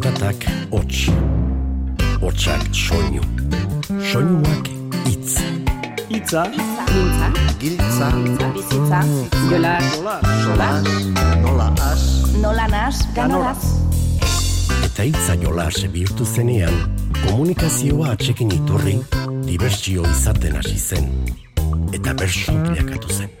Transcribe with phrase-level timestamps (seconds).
[0.00, 1.10] Zaratak hots,
[2.22, 3.20] hotsak soinu,
[4.00, 4.68] soinuak
[5.10, 5.34] itz.
[6.08, 7.26] Itza, Mintza,
[7.60, 8.08] Giltza,
[8.54, 9.00] bizitza,
[9.50, 9.74] jola,
[10.40, 10.88] solas,
[11.42, 12.04] nola as,
[12.40, 13.60] nola nas, ganoraz.
[14.86, 16.72] Eta itza jolas bihurtu zenean,
[17.26, 18.96] komunikazioa atxekin iturri,
[19.44, 21.12] dibertsio izaten hasi zen.
[21.92, 23.36] Eta bersu bilakatu zen.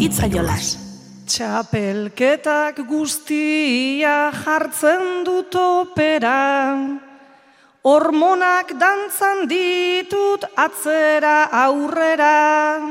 [0.00, 0.91] Itza jolas.
[1.32, 6.76] Txapelketak guztia jartzen dut opera,
[7.88, 12.84] hormonak dantzan ditut atzera aurrera,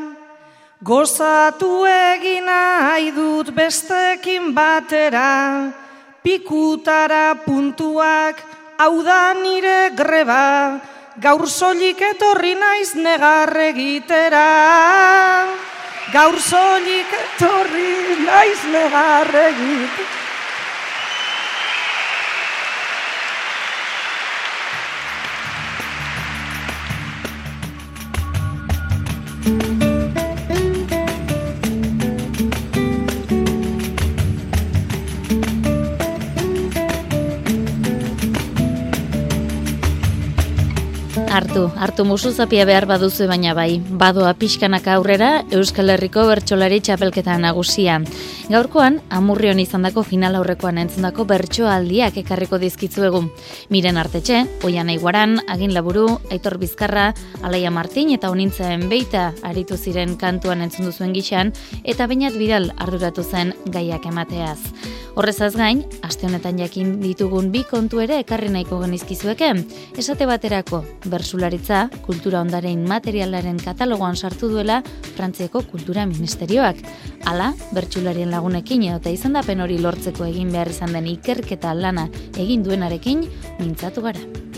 [0.81, 5.70] gozatu egin nahi dut bestekin batera,
[6.26, 8.41] pikutara puntuak
[8.81, 10.81] hau da nire greba,
[11.21, 14.48] gaur soilik etorri naiz negar egitera.
[16.11, 17.91] Gaur soilik etorri
[18.25, 19.29] naiz negar
[41.32, 43.79] Hartu, hartu musu zapia behar baduzu baina bai.
[43.79, 48.01] Badoa pixkanaka aurrera Euskal Herriko bertsolari txapelketa nagusia.
[48.51, 53.21] Gaurkoan, amurrion izandako final aurrekoan entzundako bertsoaldiak ekarriko dizkitzuegu.
[53.71, 60.18] Miren artetxe, oian aiguaran, agin laburu, aitor bizkarra, alaia martin eta honintzen beita aritu ziren
[60.20, 61.54] kantuan entzundu zuen gixan,
[61.85, 64.59] eta bainat bidal arduratu zen gaiak emateaz.
[65.16, 69.50] Horrezaz gain, aste honetan jakin ditugun bi kontu ere ekarri nahiko genizkizueke.
[70.00, 70.85] Esate baterako,
[71.22, 74.81] bersularitza, kultura ondaren materialaren katalogoan sartu duela
[75.13, 76.81] Frantziako Kultura Ministerioak.
[77.29, 82.09] Hala, bertsularien lagunekin eta izendapen hori lortzeko egin behar izan den ikerketa lana
[82.41, 83.27] egin duenarekin
[83.59, 84.50] mintzatu gara.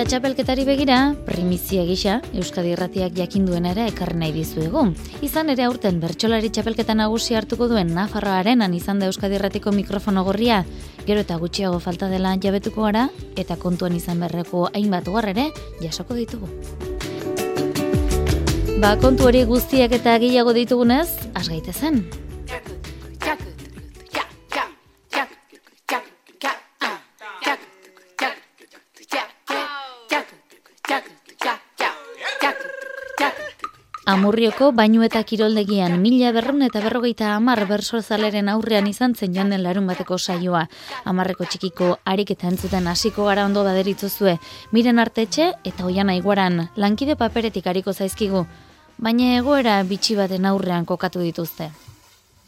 [0.00, 0.94] Eta txapelketari begira,
[1.26, 4.86] primizia gisa, Euskadi Irratiak jakin duena ere ekarri nahi dizuegu.
[5.20, 10.24] Izan ere aurten bertsolari txapelketa nagusi hartuko duen Nafarroa arenan izan da Euskadi Irratiko mikrofono
[10.24, 10.62] gorria,
[11.04, 15.50] gero eta gutxiago falta dela jabetuko gara, eta kontuan izan berreko hainbat ere
[15.82, 16.48] jasoko ditugu.
[18.80, 22.06] Ba, kontu hori guztiak eta gehiago ditugunez, asgaite zen.
[34.10, 39.62] Amurrioko bainu eta kiroldegian mila berrun eta berrogeita amar bersozaleren aurrean izan zen joan den
[39.62, 40.64] larun bateko saioa.
[41.06, 44.32] Amarreko txikiko harik eta entzuten hasiko gara ondo baderitzuzue.
[44.72, 48.42] Miren artetxe eta oian aiguaran lankide paperetik hariko zaizkigu.
[48.98, 51.70] Baina egoera bitxi baten aurrean kokatu dituzte.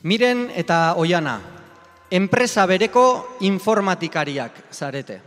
[0.03, 1.37] Miren eta oiana,
[2.11, 5.21] enpresa bereko informatikariak zarete.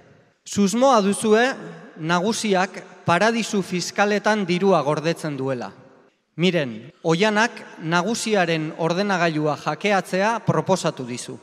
[0.43, 1.47] Susmoa duzue
[1.95, 5.71] nagusiak paradisu fiskaletan dirua gordetzen duela.
[6.35, 11.37] Miren, oianak nagusiaren ordenagailua jakeatzea proposatu dizu.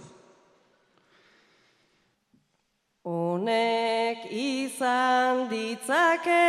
[3.09, 6.45] Honek izan ditzake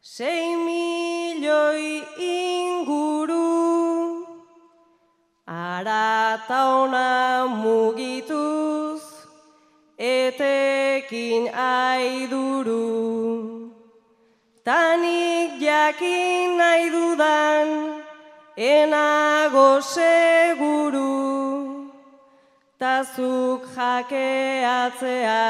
[0.00, 3.42] sei milioi inguru
[5.42, 9.02] arata ona mugituz
[9.98, 12.87] etekin aiduru
[15.88, 17.68] jakin nahi dudan
[18.56, 21.16] enago seguru.
[22.76, 25.40] Tazuk jakeatzea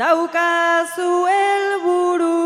[0.00, 2.40] daukazu helburu.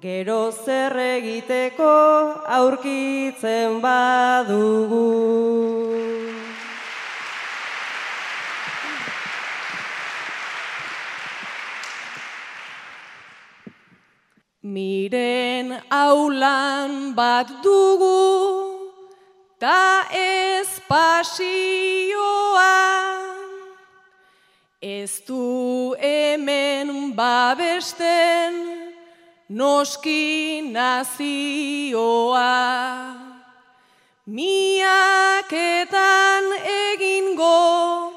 [0.00, 1.94] Gero zer egiteko
[2.46, 5.79] aurkitzen badugu
[14.70, 18.78] Miren aulan bat dugu,
[19.58, 22.70] ta ez pasioa.
[24.80, 28.54] Ez du hemen babesten,
[29.48, 32.54] noski nazioa.
[34.30, 35.44] Miaketan
[36.94, 38.14] egingo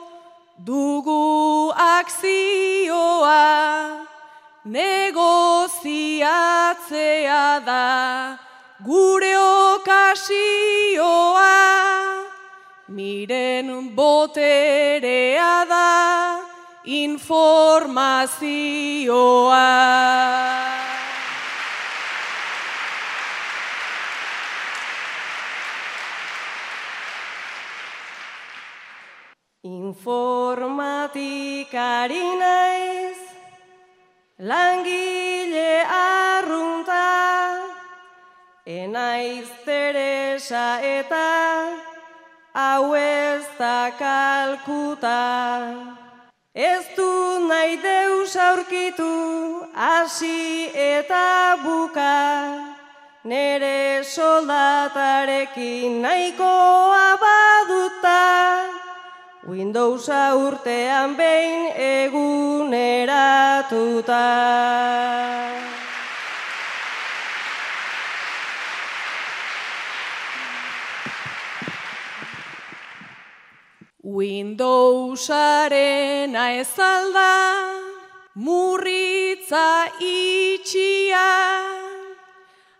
[0.61, 3.41] dugu akzioa,
[4.73, 8.37] negoziatzea da
[8.85, 9.33] gure
[9.69, 11.57] okasioa.
[12.87, 15.91] Miren boterea da
[16.83, 18.03] informazioa.
[29.63, 32.82] Informatikari naiz,
[34.43, 37.03] langile arrunta,
[38.65, 41.29] enaiz Teresa eta
[42.53, 45.21] hau ez da kalkuta.
[46.53, 49.15] Ez du nahi deus aurkitu,
[49.73, 52.19] hasi eta buka,
[53.23, 58.72] nere soldatarekin nahikoa baduta,
[59.43, 63.03] Windowsa urtean behin eguneratuta.
[73.99, 75.51] Windowsaren
[76.39, 77.35] ezalda,
[78.35, 81.27] murritza itxia,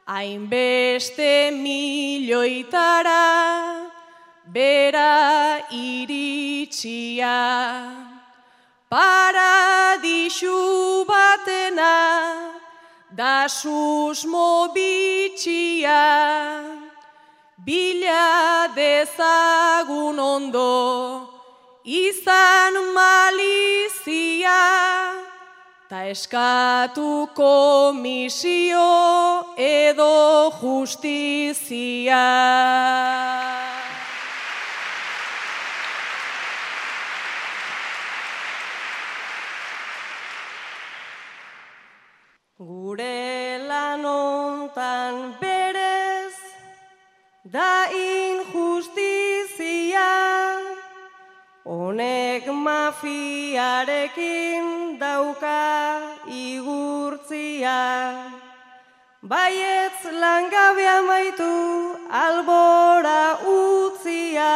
[0.08, 3.20] hainbeste milioitara,
[4.54, 7.38] bera iritsia.
[8.94, 10.60] Paradisu
[11.10, 11.98] batena,
[13.10, 16.04] da susmo bitxia,
[17.58, 21.26] bila dezagun ondo,
[21.84, 24.62] izan malizia,
[25.90, 28.94] ta eskatu komisio
[29.58, 32.22] edo justizia.
[42.94, 46.38] Gure lanontan berez,
[47.54, 50.12] da injustizia,
[51.66, 54.66] honek mafiarekin
[55.02, 55.64] dauka
[56.30, 57.82] igurtzia.
[59.24, 61.54] Baietz langabea maitu
[62.24, 63.24] albora
[63.58, 64.56] utzia,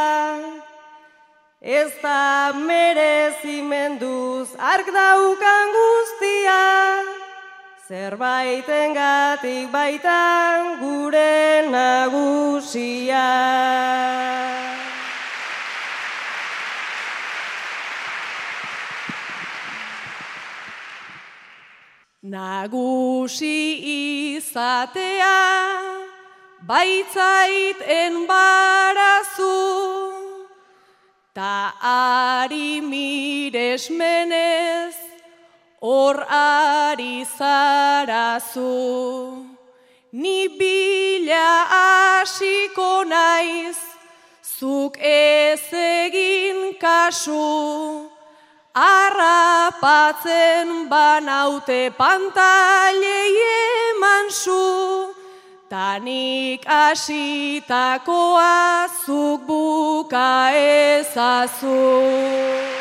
[1.62, 6.62] ez da merezimenduz ark daukan guztia,
[7.88, 13.28] zerbaiten gatik baitan gure nagusia.
[22.28, 23.80] Nagusi
[24.36, 25.40] izatea,
[26.68, 29.64] baitzait enbarazu,
[31.32, 33.88] ta ari miresmenez,
[35.82, 38.66] hor ari zarazu.
[40.12, 43.78] Ni bila hasiko naiz,
[44.42, 48.10] zuk ez egin kasu,
[48.78, 55.14] Arrapatzen banaute pantailei eman zu,
[55.70, 58.54] tanik asitakoa
[59.06, 62.77] zuk buka ezazu.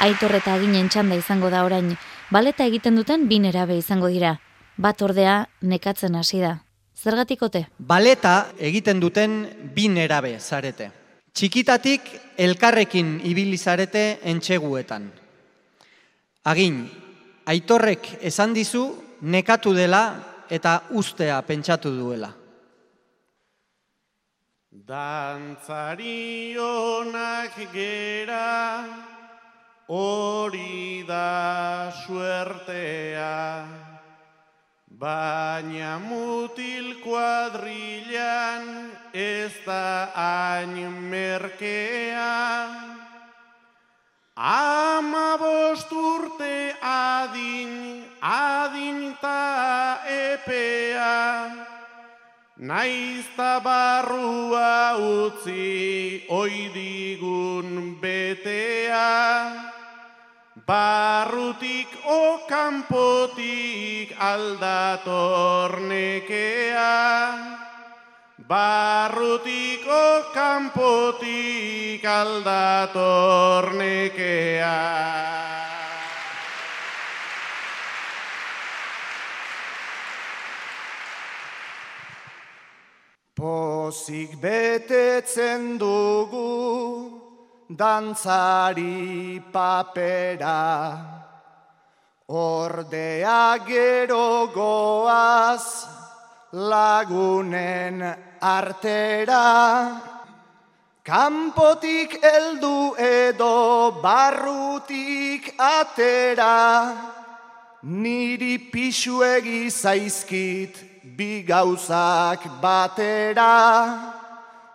[0.00, 1.90] Aitor eta ginen txanda izango da orain,
[2.32, 4.38] baleta egiten duten bi nerabe izango dira.
[4.80, 6.54] Bat ordea nekatzen hasi da.
[6.96, 7.66] Zergatikote?
[7.76, 9.34] Baleta egiten duten
[9.76, 10.88] bi nerabe zarete.
[11.36, 12.08] Txikitatik
[12.40, 15.04] elkarrekin ibili zarete entxeguetan.
[16.48, 16.80] Agin,
[17.44, 18.86] aitorrek esan dizu
[19.20, 20.02] nekatu dela
[20.48, 22.32] eta ustea pentsatu duela.
[24.72, 29.09] Dantzari onak gera,
[29.90, 33.66] hori da suertea,
[34.86, 42.38] baina mutil kuadrilan ez da hain merkea.
[44.36, 45.34] Ama
[45.90, 51.66] urte adin, adin ta epea,
[52.60, 59.79] Naizta barrua utzi oidigun betea,
[60.70, 66.94] barrutik o kanpotik aldatornekea,
[68.46, 74.78] barrutik o kanpotik aldatornekea.
[83.34, 87.19] Pozik betetzen dugu
[87.70, 90.98] dantzari papera,
[92.26, 95.86] ordea gero goaz
[96.52, 98.02] lagunen
[98.42, 100.02] artera.
[101.04, 106.94] Kanpotik heldu edo barrutik atera,
[107.82, 110.74] niri pixuegi zaizkit
[111.16, 114.19] bi gauzak batera,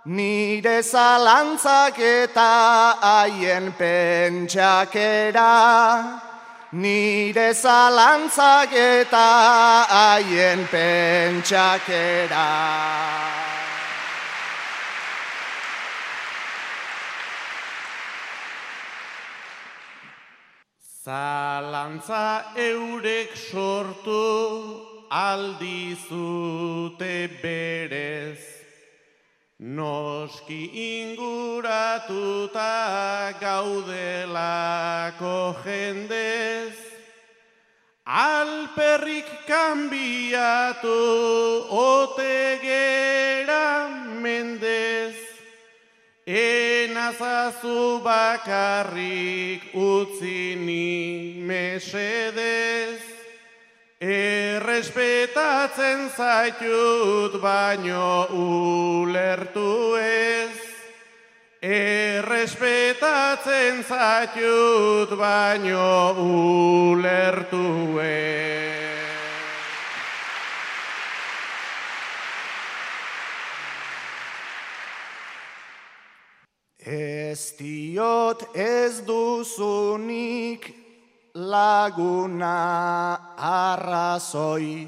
[0.05, 5.51] nire zalantzak eta haien pentsakera.
[6.73, 12.45] Nire zalantzak eta haien pentsakera.
[21.05, 24.25] Zalantza eurek sortu
[25.11, 26.49] aldizute
[27.43, 28.54] berez,
[29.59, 32.71] noski inguratuta
[33.39, 36.75] gaudelako jendez,
[38.05, 40.99] alperrik kanbiatu
[41.71, 43.87] otegera
[44.21, 45.15] mendez,
[46.25, 53.04] Enazazu bakarrik utzi ni mesedez,
[54.05, 60.53] errespetatzen zaitut baino ulertu ez.
[61.61, 68.35] Errespetatzen zaitut baino ulertu ez.
[76.85, 80.84] Ez diot ez duzunik
[81.35, 82.55] laguna
[83.37, 84.87] arrazoi,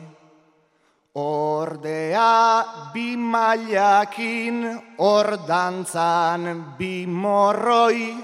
[1.16, 2.64] ordea
[2.94, 8.16] bi mailakin ordantzan bi morroi,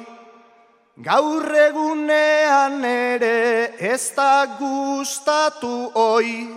[1.04, 6.48] gaur egunean ere ez da gustatu oi,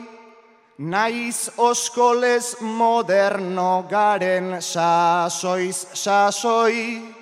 [0.78, 7.15] Naiz oskoles moderno garen sasoiz sasoi,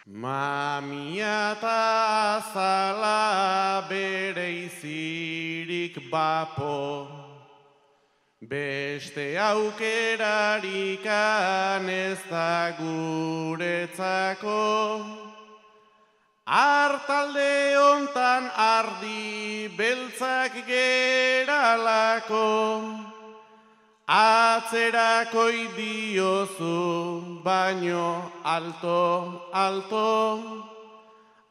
[0.08, 7.17] Mamia eta azala bere izirik bapo,
[8.48, 11.04] beste aukerarikan
[11.89, 14.56] ez da guretzako.
[16.48, 22.48] Artalde hontan ardi beltzak geralako,
[24.08, 30.63] Atzerako diozu baino alto, alto,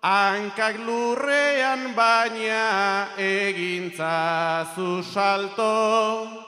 [0.00, 6.45] hankak lurrean baina egintza zu salto.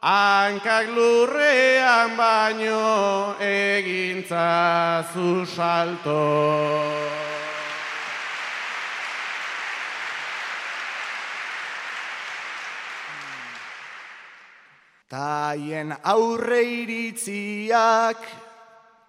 [0.00, 6.24] Hankak lurrean baino egintza zu salto.
[15.10, 18.24] Taien aurre iritziak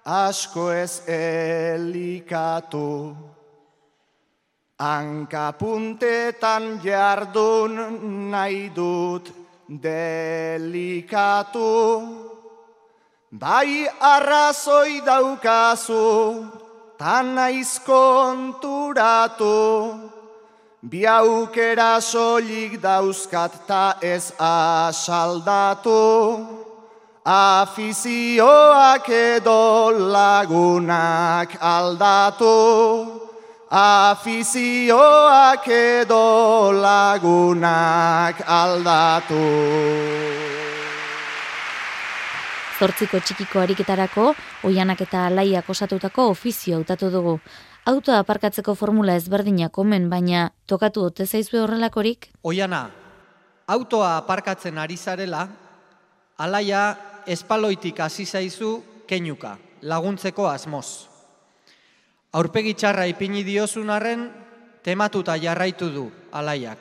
[0.03, 3.15] asko ez elikatu.
[4.75, 7.79] Hankapuntetan jardun
[8.27, 9.40] nahi dut
[9.79, 11.69] delikatu.
[13.31, 16.43] Bai arrazoi daukazu,
[16.99, 19.55] tan naiz konturatu.
[20.83, 26.01] Bi aukera soilik dauzkat ta ez asaldatu,
[27.23, 33.20] afizioak edo lagunak aldatu,
[33.71, 39.39] afizioak edo lagunak aldatu.
[42.81, 44.33] Zortziko txikiko ariketarako,
[44.67, 47.39] oianak eta alaiak osatutako ofizio hautatu dugu.
[47.87, 52.27] Autoa aparkatzeko formula ezberdinak omen, baina tokatu ote zaizue horrelakorik?
[52.43, 52.89] Oiana,
[53.67, 55.47] autoa aparkatzen ari zarela,
[56.37, 61.10] alaia espaloitik hasi zaizu keinuka, laguntzeko asmoz.
[62.31, 64.29] Aurpegi txarra ipini diozun arren,
[64.83, 66.79] tematuta jarraitu du alaiak.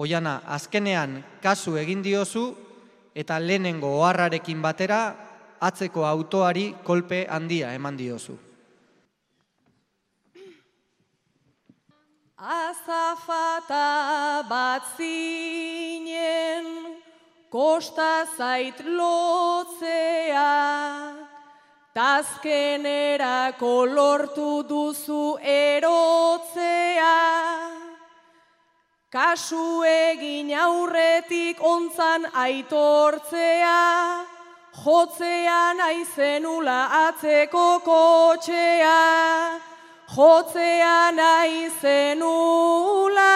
[0.00, 2.46] Oiana, azkenean kasu egin diozu
[3.14, 5.00] eta lehenengo oharrarekin batera
[5.60, 8.38] atzeko autoari kolpe handia eman diozu.
[12.40, 13.84] Azafata
[14.48, 16.64] bat zinen,
[17.52, 20.48] kosta zait lotzea,
[21.94, 27.16] tazkenera kolortu duzu erotzea.
[29.10, 33.78] Kasu egin aurretik ontzan aitortzea,
[34.84, 36.78] jotzean aizenula
[37.08, 39.00] atzeko kotxea.
[40.14, 43.34] Jotzea nahi zenula,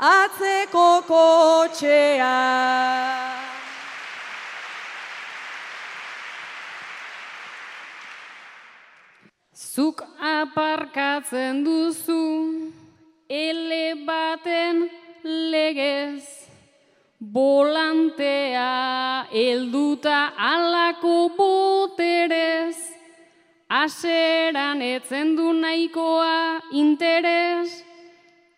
[0.00, 2.32] atzeko kotxea.
[9.62, 12.72] Zuk aparkatzen duzu,
[13.28, 14.90] ele baten
[15.22, 16.24] legez,
[17.20, 22.76] volantea elduta alako boterez,
[23.68, 27.70] aseran etzen du nahikoa interes,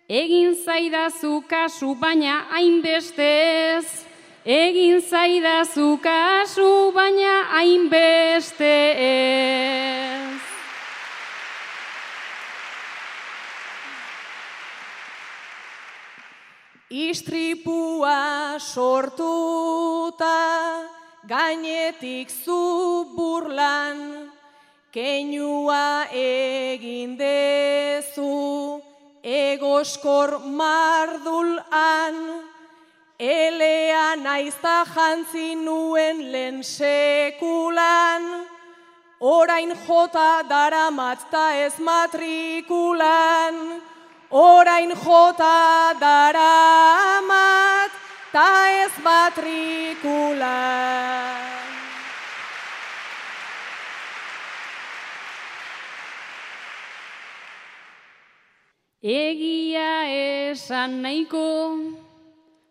[0.08, 3.84] egin zaidazu kasu baina hainbestez,
[4.46, 10.03] egin zaidazu kasu baina hainbestez.
[16.94, 20.38] Istripua sortuta
[21.26, 24.30] gainetik zu burlan,
[24.94, 28.78] keinua egin dezu
[29.26, 32.14] egoskor mardulan,
[33.18, 38.46] elea naizta jantzi nuen lehen sekulan,
[39.18, 43.82] orain jota daramatzta ez matrikulan,
[44.34, 47.90] orain jota daramat
[48.32, 50.58] ta ez matrikula.
[59.04, 61.78] Egia esan nahiko,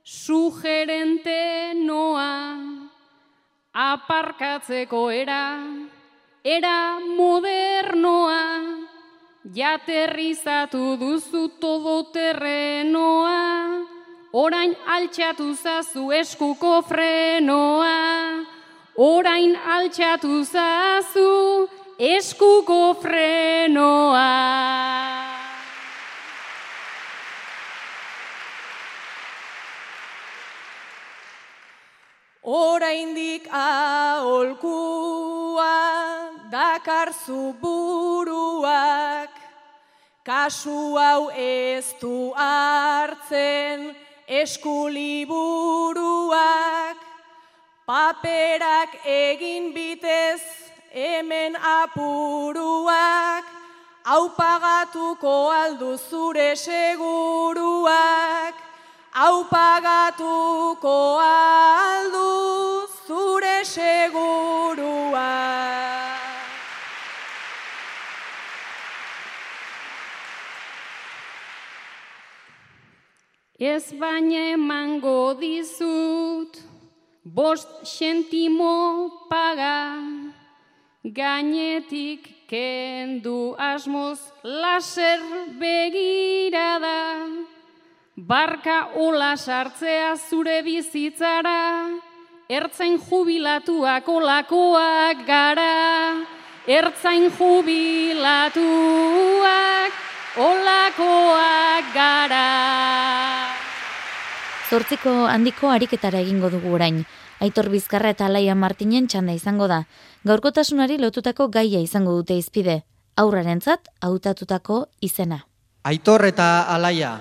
[0.03, 2.59] sugerente noa,
[3.71, 5.61] aparkatzeko era,
[6.43, 8.82] era modernoa,
[9.43, 13.83] Jaterrizatu duzu todo terrenoa,
[14.31, 18.45] orain altxatu zazu eskuko frenoa.
[18.95, 21.67] Orain altxatu zazu
[21.99, 24.29] eskuko frenoa.
[32.43, 34.83] Oraindik aholkua
[36.51, 39.32] dakarzu buruak,
[40.23, 43.91] kasu hau ez du hartzen
[44.27, 46.95] eskuliburuak,
[47.85, 50.39] paperak egin bitez
[50.95, 53.43] hemen apuruak,
[54.05, 58.55] hau pagatuko aldu zure seguruak,
[59.11, 62.43] hau pagatuko aldu
[63.07, 65.92] zure segurua.
[73.63, 76.57] Ez baina emango dizut,
[77.23, 80.03] bost sentimo paga,
[81.05, 85.23] gainetik kendu asmoz laser
[85.61, 87.23] begirada.
[88.17, 91.87] Barka ola sartzea zure bizitzara,
[92.49, 96.19] ertzain jubilatuak olakoak gara,
[96.67, 98.83] ertzain jubilatuak
[100.51, 103.42] olakoak gara.
[104.73, 107.03] Zortziko handiko ariketara egingo dugu orain.
[107.45, 109.83] Aitor Bizkarra eta Alaia Martinen txanda izango da.
[110.25, 112.79] Gaurkotasunari lotutako gaia izango dute izpide.
[113.21, 115.43] Aurrarentzat hautatutako izena.
[115.85, 117.13] Aitor eta Alaia,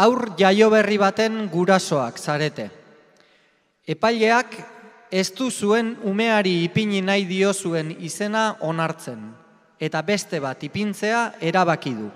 [0.00, 2.70] aur jaio berri baten gurasoak zarete.
[3.84, 4.56] Epaileak
[5.12, 9.34] ez du zuen umeari ipini nahi dio zuen izena onartzen,
[9.78, 12.14] eta beste bat ipintzea erabaki du.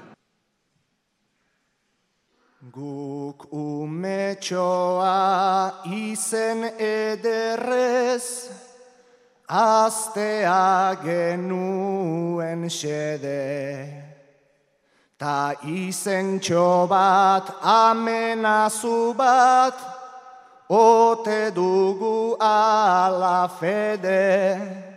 [2.60, 5.08] Guk umetxoa
[5.88, 8.50] izen ederrez,
[9.48, 13.88] aztea genuen xede.
[15.16, 19.80] Ta izentxo bat, amenazu bat,
[20.68, 24.89] ote dugu ala fede.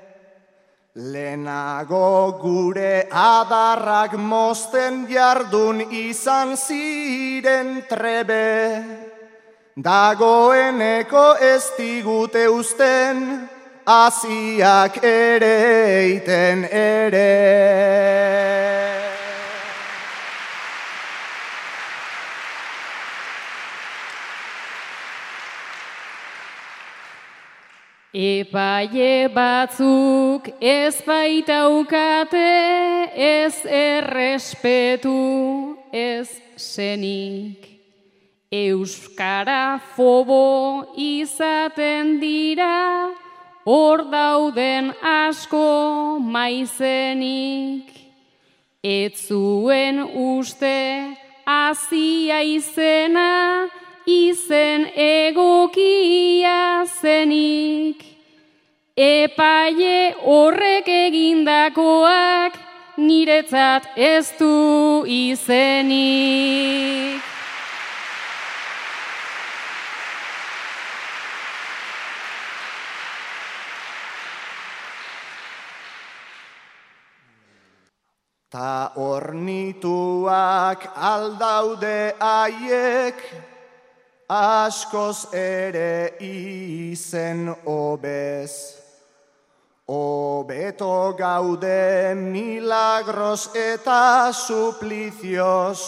[0.95, 8.85] Lehenago gure adarrak mozten jardun izan ziren trebe.
[9.73, 13.49] Dagoeneko ez digute usten,
[13.87, 17.33] aziak ere iten ere.
[28.13, 32.45] Epaile batzuk ez baitaukate
[33.17, 35.17] ez errespetu
[35.91, 37.65] ez zenik.
[38.53, 43.09] Euskara fobo izaten dira
[43.65, 47.89] hor dauden asko maizenik.
[48.83, 51.17] Ez zuen uste
[51.49, 53.73] azia izena
[54.05, 58.03] izen egokia zenik.
[58.95, 62.53] Epaile horrek egindakoak
[62.97, 66.53] niretzat ez du izenik.
[78.53, 83.17] Ta ornituak aldaude aiek,
[84.29, 88.79] askoz ere izen obez.
[89.87, 95.79] Obeto gaude milagros eta suplizioz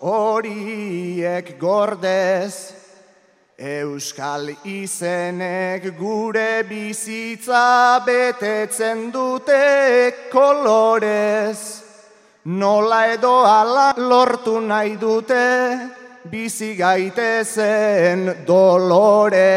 [0.00, 2.74] horiek gordez.
[3.58, 11.82] Euskal izenek gure bizitza betetzen dute kolorez.
[12.44, 15.97] Nola edo ala lortu nahi dute,
[16.30, 19.48] bizi gaitezen dolorez.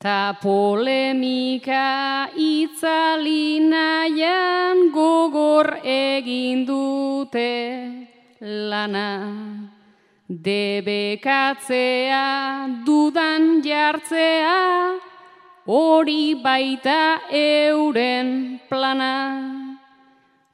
[0.00, 7.52] Ta polemika itzali nahian gogor egin dute
[8.40, 9.79] lana.
[10.30, 12.22] Debekatzea,
[12.86, 14.94] dudan jartzea,
[15.66, 19.74] hori baita euren plana.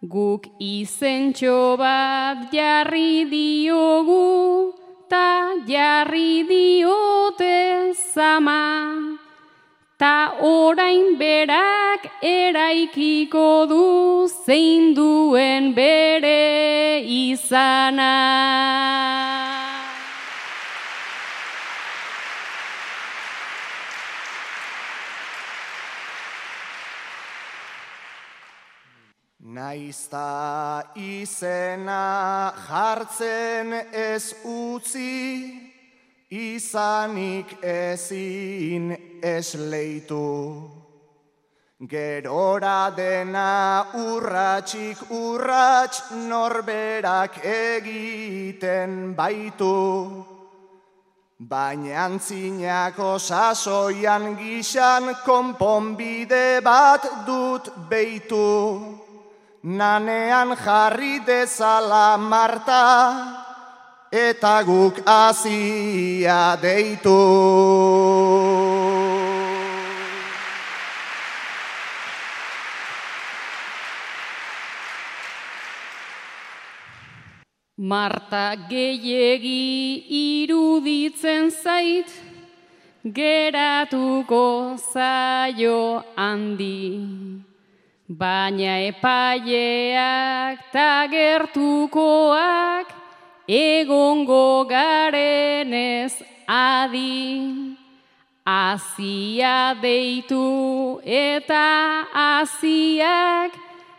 [0.01, 4.73] Guk izentxo bat jarri diogu,
[5.11, 9.19] ta jarri diote zama.
[9.99, 18.15] Ta orain berak eraikiko du zein duen bere izana.
[29.66, 35.59] Naizta izena jartzen ez utzi,
[36.31, 38.92] izanik ezin
[39.26, 40.26] esleitu.
[41.92, 49.72] Gerora dena urratxik urrats norberak egiten baitu.
[51.40, 59.06] Baina antzinako sasoian gixan konponbide bat dut beitu.
[59.66, 62.83] Nanean jarri dezala Marta
[64.12, 67.16] eta guk azia deitu.
[77.76, 80.07] Marta gehiegi
[80.46, 82.07] iruditzen zait,
[83.02, 87.56] geratuko zaio handi.
[88.09, 92.87] Baina epaileak ta gertukoak
[93.49, 96.14] egongo garenez
[96.47, 97.75] adi.
[98.47, 103.51] Azia deitu eta aziak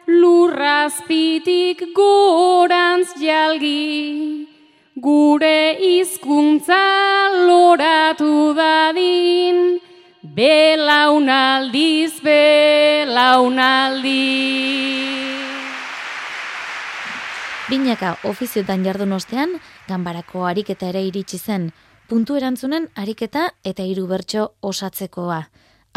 [0.08, 4.48] lurrazpitik gorantz jalgi.
[4.96, 6.80] Gure hizkuntza
[7.46, 9.82] loratu dadin,
[10.38, 14.12] Belaunaldiz, belaunaldi.
[17.72, 19.56] Binaka ofiziotan jardun ostean,
[19.90, 21.74] ganbarako ariketa ere iritsi zen,
[22.06, 25.42] puntu erantzunen ariketa eta hiru bertso osatzekoa.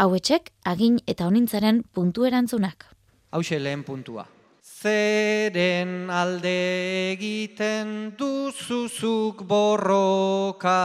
[0.01, 2.89] Hauetxek, agin eta honintzaren puntu erantzunak.
[3.29, 4.25] Hau lehen puntua.
[4.65, 10.79] Zeren alde egiten duzuzuk borroka.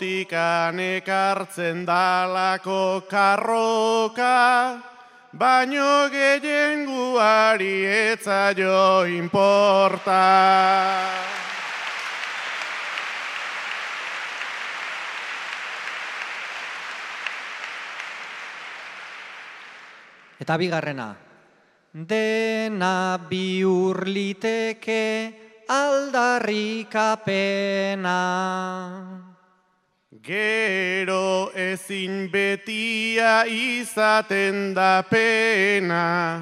[0.77, 4.77] ekartzen dalako karroka,
[5.33, 7.81] baino gehien guari
[8.13, 10.21] etzaio inporta.
[20.41, 21.13] Eta bigarrena,
[21.93, 25.05] dena biurliteke
[25.69, 28.17] aldarrikapena.
[30.25, 36.41] Gero ezin betia izaten da pena,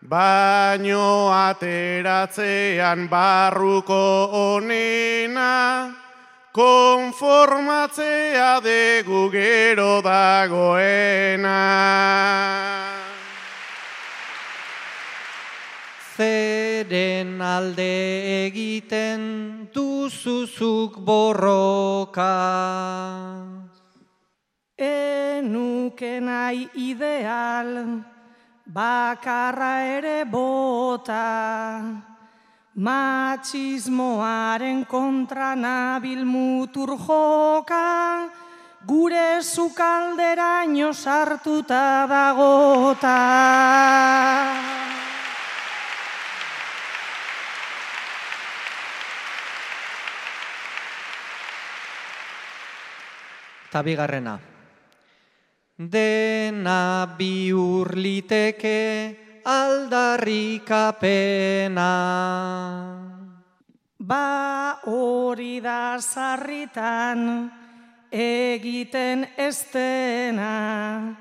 [0.00, 5.92] baino ateratzean barruko onena,
[6.56, 11.60] konformatzea degu gero dagoena.
[16.18, 17.94] Zeren alde
[18.46, 22.34] egiten duzuzuk borroka.
[24.74, 28.02] Enuke nahi ideal,
[28.66, 31.86] bakarra ere bota,
[32.74, 38.26] matxismoaren kontra nabil mutur joka,
[38.86, 43.18] gure zukalderaino sartuta dagota.
[53.68, 54.32] Eta bigarrena.
[55.76, 61.92] Dena biur liteke aldarrikapena.
[64.00, 67.50] Ba hori da sarritan
[68.10, 71.12] egiten estena,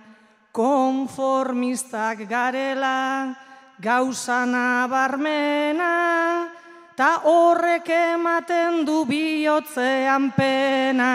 [0.56, 3.36] konformistak garela
[3.82, 6.48] gauzana barmena,
[6.98, 11.12] ta horrek ematen du bihotzean pena.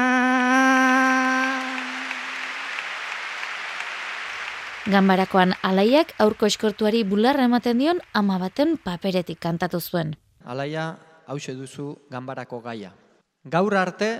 [4.86, 10.14] Ganbarakoan alaiak aurko eskortuari bularra ematen dion ama baten paperetik kantatu zuen.
[10.44, 12.94] Alaia, hause duzu ganbarako gaia.
[13.42, 14.10] Gaur arte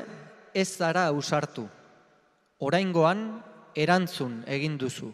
[0.55, 1.69] ez zara ausartu.
[2.59, 3.43] Oraingoan
[3.75, 5.13] erantzun egin duzu.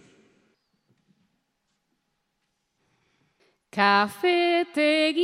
[3.70, 5.14] Kafetegian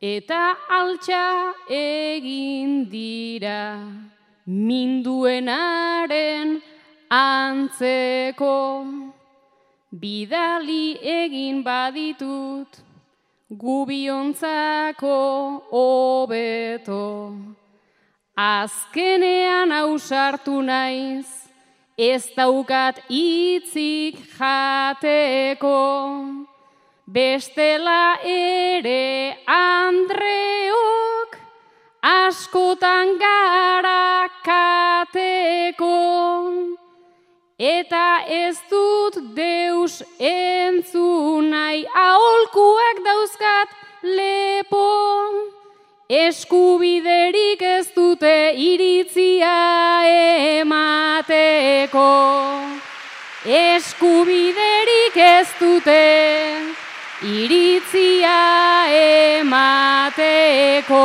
[0.00, 0.42] eta
[0.78, 1.24] altxa
[1.72, 3.62] egin dira
[4.68, 6.60] minduenaren
[7.08, 8.56] antzeko
[10.02, 12.82] bidali egin baditut
[13.64, 15.16] gubiontzako
[15.72, 17.04] hobeto.
[18.38, 21.26] Azkenean ausartu naiz,
[21.98, 25.80] ez daukat itzik jateko.
[27.10, 31.34] Bestela ere Andreok,
[31.98, 35.98] askotan gara kateko.
[37.58, 45.57] Eta ez dut deus entzunai, aholkuak dauzkat lepon.
[46.08, 50.00] Eskubiderik ez dute iritzia
[50.64, 52.08] emateko.
[53.44, 56.00] Eskubiderik ez dute
[57.20, 58.40] iritzia
[59.44, 61.04] emateko.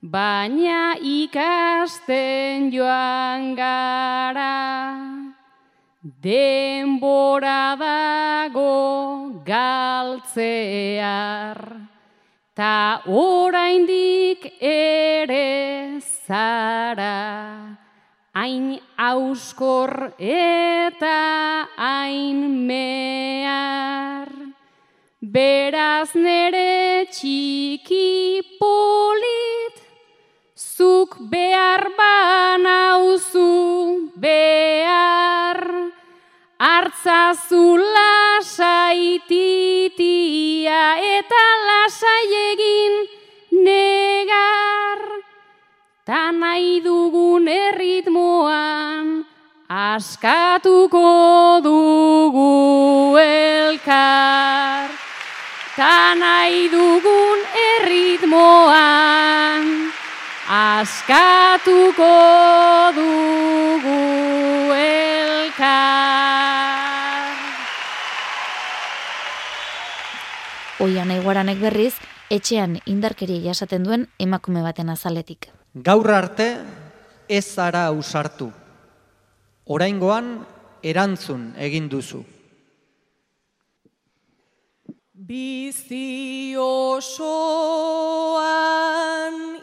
[0.00, 5.33] Baina ikasten joan gara,
[6.04, 10.76] denbora dago galtzear,
[12.54, 17.78] ta oraindik ere zara,
[18.36, 24.28] hain auskor eta hain mehar.
[25.24, 29.80] Beraz nere txiki polit,
[30.54, 33.48] zuk behar banauzu
[34.20, 35.63] behar,
[37.04, 39.16] hartzazu lasaititia
[41.16, 42.94] eta lasai egin
[43.64, 45.00] negar,
[46.06, 49.24] ta nahi dugun erritmoan,
[49.68, 54.88] askatuko dugu elkar.
[55.76, 57.38] Ta nahi dugun
[57.68, 59.64] erritmoan,
[60.48, 62.16] askatuko
[62.96, 64.13] dugu
[71.24, 71.94] Oian eguaranek berriz,
[72.28, 75.48] etxean indarkeria jasaten duen emakume baten azaletik.
[75.72, 76.60] Gaur arte
[77.32, 78.52] ez zara ausartu.
[79.64, 80.44] Oraingoan
[80.82, 82.20] erantzun egin duzu.
[85.14, 86.84] Bizi osoan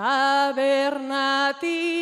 [0.01, 2.00] Tabernatik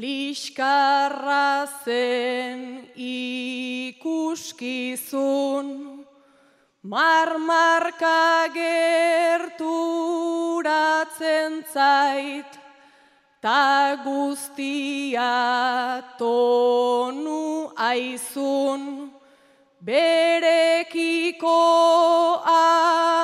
[0.00, 4.06] liskarra zen ikuskizun,
[6.82, 9.52] marmarka gerturatzen
[11.74, 12.52] zait,
[13.42, 19.12] ta guztia tonu aizun,
[19.84, 21.60] berekiko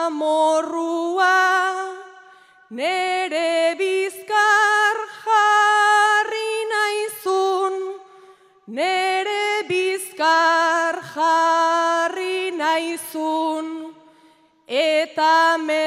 [0.04, 1.34] amorrua,
[2.70, 3.15] nere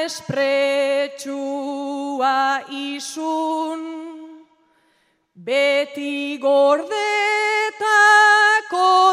[0.00, 3.80] mespretsua isun,
[5.34, 6.88] beti gordetako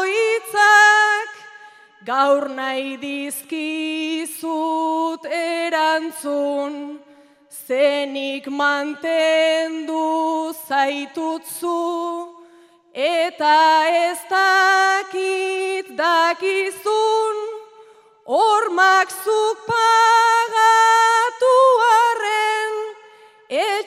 [0.08, 1.28] hitzak,
[2.06, 3.66] gaur nahi dizkizut
[5.26, 7.00] erantzun,
[7.50, 12.28] zenik mantendu zaitutzu,
[12.94, 17.36] eta ez dakit dakizun,
[18.26, 19.58] hormak zuk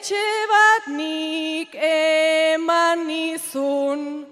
[0.02, 4.26] etxe bat nik eman nizun,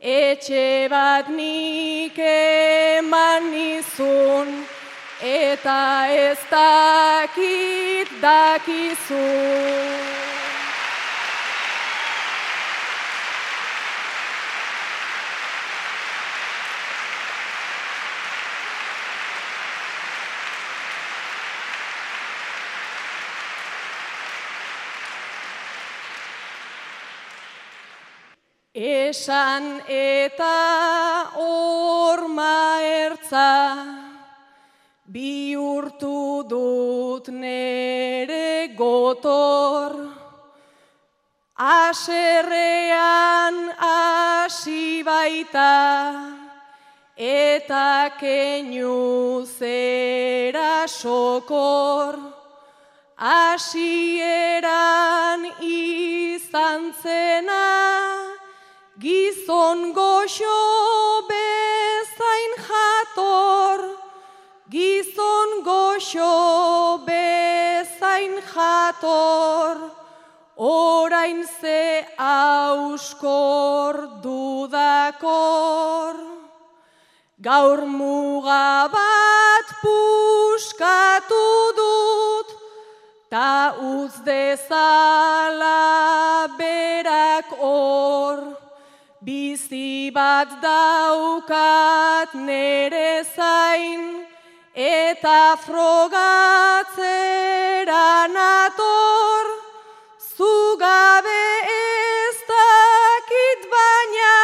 [0.00, 4.48] etxe bat nik eman nizun,
[5.20, 10.05] eta ez dakit dakizun.
[29.06, 33.86] Esan eta orma ertza,
[35.06, 39.94] bihurtu dut nere gotor,
[41.54, 46.34] aserrean hasi baita,
[47.16, 52.18] eta keinu zera sokor,
[53.16, 54.66] asieran
[55.62, 58.25] izan zena,
[58.98, 63.80] Gizon goxo bezain jator,
[64.70, 69.76] gizon goxo bezain jator,
[70.56, 73.94] orain ze auskor
[74.24, 76.16] dudakor.
[77.38, 81.44] Gaur muga bat puskatu
[81.76, 82.48] dut,
[83.28, 85.84] ta uz dezala
[86.56, 88.55] berak hor.
[89.26, 94.22] Bizi bat daukat nere zain,
[94.70, 96.94] eta frogatzera
[98.36, 99.46] nator,
[100.36, 101.42] zugabe
[101.74, 104.38] ez dakit baina,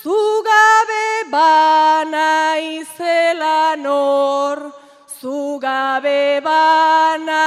[0.00, 4.72] zugabe bana izela nor,
[5.20, 7.44] zugabe bana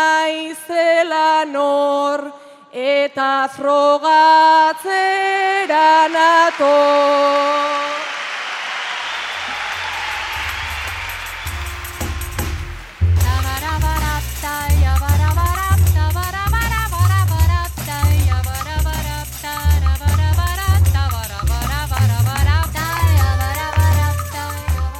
[1.46, 2.47] nor,
[3.18, 4.78] eta frogatzera
[6.14, 7.97] nator.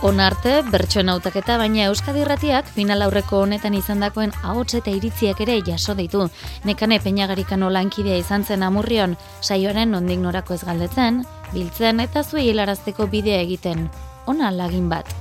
[0.08, 5.58] Hona arte, bertsoen hautaketa, baina Euskadi Irratiak final aurreko honetan izandakoen ahots eta iritziak ere
[5.68, 6.30] jaso ditu.
[6.64, 11.20] Nekane peinagarikano lankidea izan zen amurrion, saioaren ondik norako ez galdetzen,
[11.52, 13.90] biltzen eta zuei hilarazteko bidea egiten.
[14.32, 15.12] Hona lagin bat.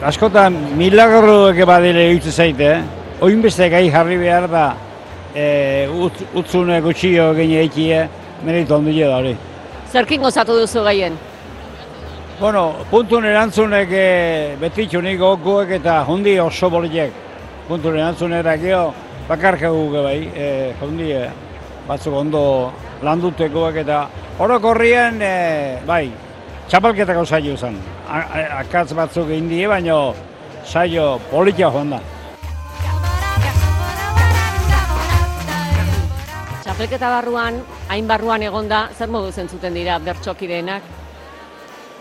[0.00, 2.82] Askotan milagro eke badile egitze zaite, eh?
[3.20, 4.68] Oin beste gai jarri behar da,
[5.34, 8.06] e, ut, utzune gutxio gine eikie,
[8.40, 9.36] meritu ondile da hori.
[9.92, 11.26] Zerkin gozatu duzu gaien?
[12.40, 14.04] Bueno, puntun erantzunek e,
[14.56, 17.12] betitxunik gokuek eta hundi oso boliek.
[17.68, 18.94] Puntun erantzunera geho,
[19.28, 20.46] bakarka guke bai, e,
[20.80, 21.26] hundi e,
[21.84, 22.40] batzuk ondo
[23.04, 23.98] landutekoak eta
[24.40, 25.34] orokorrien, e,
[25.84, 26.06] bai,
[26.70, 27.76] txapalketako saio zen.
[28.08, 29.98] Akatz batzuk egin die, baina
[30.64, 31.98] saio politia joan da.
[36.64, 37.60] Txapelketa barruan,
[37.92, 40.99] hain barruan egonda, zer modu zentzuten dira bertxokideenak?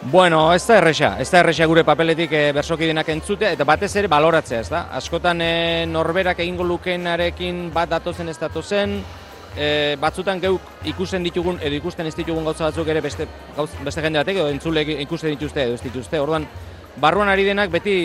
[0.02, 4.08] Bueno, ez da erresa, ez da erresa gure papeletik e, bersokidenak entzute, eta batez ere
[4.08, 4.86] baloratzea, ez da?
[4.96, 8.96] Askotan e, norberak egingo lukeenarekin bat datozen ez datozen,
[9.58, 13.28] e, batzutan geuk ikusten ditugun, edo ikusten ez ditugun gauza batzuk ere beste,
[13.58, 16.48] gauz, beste jende batek, edo entzule ikusten dituzte edo ez dituzte, orduan,
[16.96, 17.96] barruan ari denak beti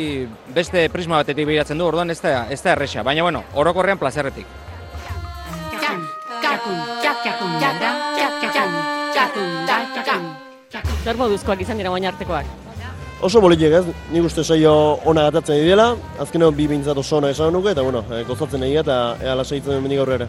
[0.55, 4.51] beste prisma batetik behiratzen du, orduan ez da, ez da erresa, baina bueno, orokorrean plazerretik.
[11.05, 12.49] Zer moduzkoak izan dira baina artekoak?
[13.25, 14.73] Oso bolitek ez, nik uste saio
[15.09, 15.91] ona gatatzen dira,
[16.21, 19.81] azkeneko bi bintzat oso ona esan nuke, eta bueno, eh, gozatzen egia eta ea lasaitzen
[19.85, 20.29] mendik aurrera.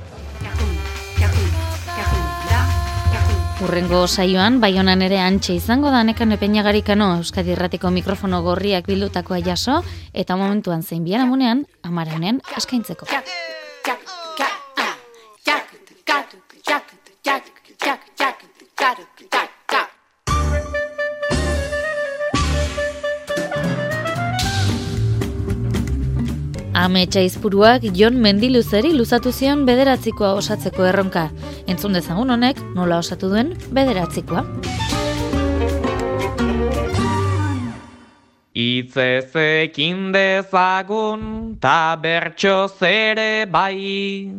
[3.66, 9.80] Urrengo saioan, baionan ere antxe izango da nekan epeinagarikano Euskadi Irratiko mikrofono gorriak bildutakoa jaso,
[10.14, 13.08] eta momentuan zein bian amunean, amaranen eskaintzeko.
[26.86, 31.24] Ametsa izpuruak Jon Mendiluzeri luzatu zion bederatzikoa osatzeko erronka.
[31.66, 34.44] Entzun dezagun honek, nola osatu duen bederatzikoa.
[38.54, 41.26] Itzezekin dezagun,
[41.60, 44.30] ta bertso zere bai.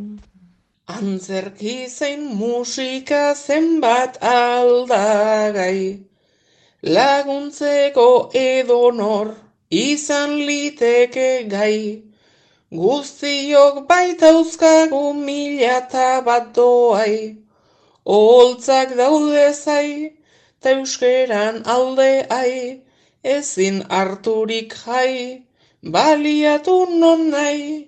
[0.87, 5.99] Antzerki zein musika zenbat aldagai,
[6.95, 8.11] laguntzeko
[8.47, 9.35] edonor
[9.83, 12.06] izan liteke gai.
[12.75, 17.37] Guztiok baitauzkagu mila eta bat doai,
[18.05, 20.19] oholtzak daude zai,
[20.61, 22.83] ta euskeran alde ai,
[23.23, 25.47] ezin harturik jai,
[25.93, 27.87] baliatu non nahi.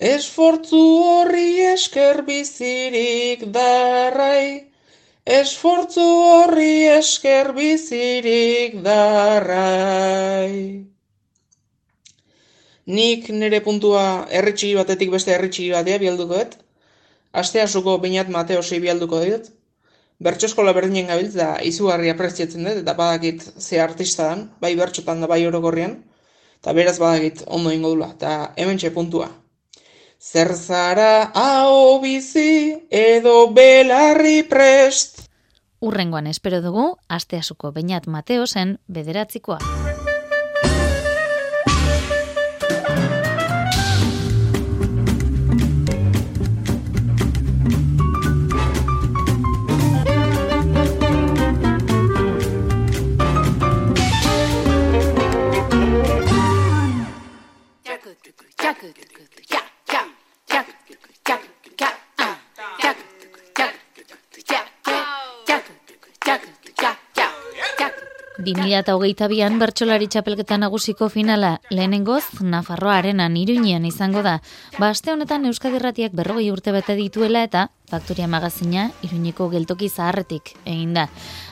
[0.00, 4.66] Esfortzu horri esker bizirik darrai,
[5.24, 10.54] esfortzu horri esker bizirik darrai.
[12.88, 16.56] Nik nire puntua erritxigi batetik beste erritxigi batea bialduko dut.
[17.32, 19.50] Asteasuko Beñat Mateo sei bialduko dut.
[20.18, 25.20] bertso eskola berdinen gabiltz da izugarri apreziatzen dut, eta badakit ze artista dan, bai bertxotan
[25.22, 25.94] da bai orokorrian,
[26.58, 29.28] eta beraz badakit ondo ingo dula, eta hemen puntua.
[30.18, 35.28] Zer zara hau bizi edo belarri prest.
[35.80, 39.77] Urrengoan espero dugu, asteasuko bainat Mateo zen bederatzikoa.
[58.80, 59.17] good.
[68.54, 74.38] 2008an bertsolari txapelketa nagusiko finala lehenengoz Nafarroa arenan iruinean izango da.
[74.78, 80.94] Ba, Baste honetan Euskadirratiak berrogei urte bete dituela eta Faktoria magazina iruñeko geltoki zaharretik egin
[80.96, 81.06] da.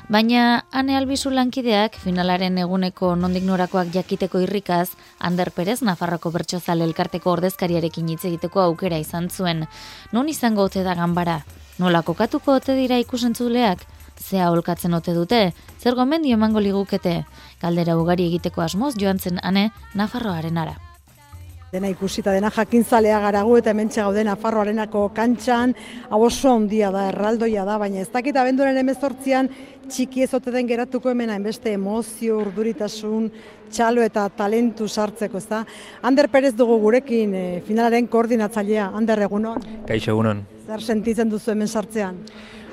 [0.09, 7.33] Baina ane albizu lankideak finalaren eguneko nondik norakoak jakiteko irrikaz, Ander Perez Nafarroko bertsozale elkarteko
[7.37, 9.67] ordezkariarekin hitz egiteko aukera izan zuen.
[10.13, 11.43] Non izango ote da ganbara?
[11.79, 13.85] Nola kokatuko ote dira ikusentzuleak?
[14.21, 17.25] Zea holkatzen ote dute, zer gomendio emango ligukete,
[17.63, 20.77] galdera ugari egiteko asmoz joan zen ane Nafarroaren ara.
[21.73, 25.75] Dena ikusita dena jakintzalea garagu eta hemen gaude Nafarroarenako kantxan,
[26.09, 29.51] hau oso handia da, erraldoia da, baina ez dakit abenduren emezortzian
[29.91, 33.29] txiki ez ote den geratuko hemen hainbeste emozio, urduritasun,
[33.71, 35.65] txalo eta talentu sartzeko, ez da?
[36.07, 39.63] Ander Perez dugu gurekin e, finalaren koordinatzailea, Ander egunon?
[39.89, 40.45] Kaixo egunon.
[40.67, 42.23] Zer sentitzen duzu hemen sartzean?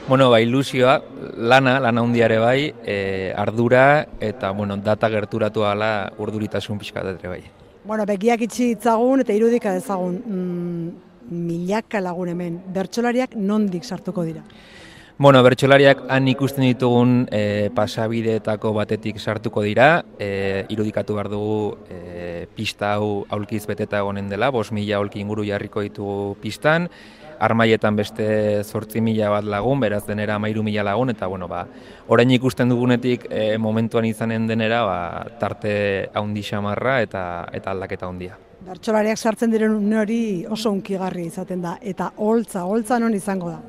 [0.06, 1.02] Bueno, ba, ilusioa,
[1.38, 7.40] lana, lana hundiare bai, e, ardura eta, bueno, data gerturatu ala urduritasun pixkatetre bai.
[7.88, 10.20] Bueno, begiak itxi itzagun eta irudika dezagun.
[10.28, 10.90] Mm,
[11.32, 14.44] milaka lagun hemen, bertsolariak nondik sartuko dira?
[15.24, 22.48] Bueno, bertsolariak han ikusten ditugun e, pasabideetako batetik sartuko dira, e, irudikatu behar dugu e,
[22.58, 26.90] pista hau aulkiz beteta egonen dela, bos mila aulki inguru jarriko ditugu pistan,
[27.44, 28.26] armaietan beste
[28.64, 31.66] zortzi mila bat lagun, beraz denera amairu mila lagun, eta bueno, ba,
[32.08, 34.98] orain ikusten dugunetik e, momentuan izanen denera, ba,
[35.40, 35.74] tarte
[36.14, 37.24] haundi xamarra eta,
[37.54, 38.40] eta aldaketa handia.
[38.64, 43.60] Bertxolariak sartzen diren hori oso unkigarri izaten da, eta holtza, holtza non izango da?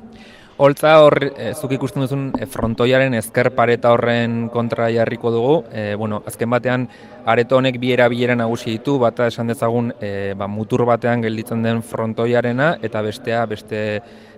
[0.57, 5.55] Holtza hor, e, zuk ikusten duzun e, frontoiaren ezker pareta horren kontra jarriko dugu.
[5.67, 6.85] E, bueno, azken batean,
[7.27, 11.81] areto honek bi erabilera nagusi ditu, bata esan dezagun e, ba, mutur batean gelditzen den
[11.83, 13.81] frontoiarena, eta bestea beste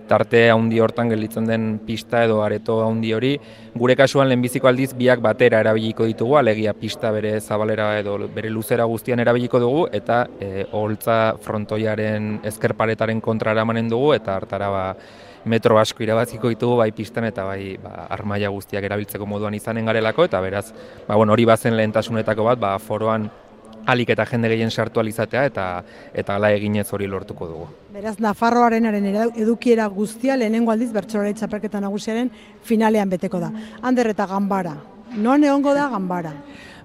[0.08, 3.32] tarte handi hortan gelditzen den pista edo areto handi hori.
[3.78, 8.90] Gure kasuan lehenbiziko aldiz biak batera erabiliko ditugu, alegia pista bere zabalera edo bere luzera
[8.90, 14.84] guztian erabiliko dugu, eta e, holtza frontoiaren ezker paretaren kontra eramanen dugu, eta hartara ba,
[15.44, 20.24] metro asko irabaziko ditugu bai pistan eta bai ba, armaia guztiak erabiltzeko moduan izanen garelako
[20.24, 20.72] eta beraz
[21.06, 23.28] ba, bueno, hori bazen lehentasunetako bat ba, foroan
[23.88, 25.66] alik eta jende gehien sartu alizatea eta
[26.12, 27.66] eta hala eginez hori lortuko dugu.
[27.94, 32.30] Beraz Nafarroarenaren edukiera guztia lehenengo aldiz bertsolari txapelketa nagusiaren
[32.62, 33.50] finalean beteko da.
[33.82, 34.76] Ander eta Ganbara.
[35.16, 36.34] Non egongo da Ganbara?